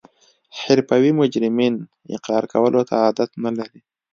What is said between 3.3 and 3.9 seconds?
نلري